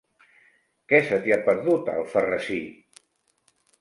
Què 0.93 1.01
se 1.09 1.19
t'hi 1.25 1.35
ha 1.35 1.39
perdut, 1.49 1.91
a 1.93 1.99
Alfarrasí? 2.01 2.61